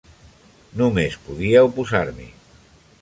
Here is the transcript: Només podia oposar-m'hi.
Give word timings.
Només 0.79 1.19
podia 1.27 1.63
oposar-m'hi. 1.67 2.29